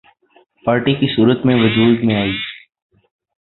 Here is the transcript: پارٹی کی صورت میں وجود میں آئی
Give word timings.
پارٹی 0.65 0.93
کی 0.95 1.07
صورت 1.15 1.45
میں 1.45 1.55
وجود 1.55 2.03
میں 2.03 2.15
آئی 2.15 2.31